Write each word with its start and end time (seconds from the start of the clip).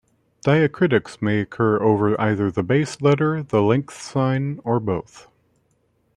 Diacritics 0.43 1.21
may 1.21 1.41
occur 1.41 1.79
over 1.79 2.19
either 2.19 2.49
the 2.49 2.63
base 2.63 3.03
letter, 3.03 3.43
the 3.43 3.61
length 3.61 4.01
sign, 4.01 4.59
or 4.63 4.79
both. 4.79 5.27